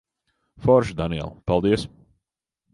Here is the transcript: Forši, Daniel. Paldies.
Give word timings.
Forši, 0.63 0.97
Daniel. 1.03 1.31
Paldies. 1.53 1.85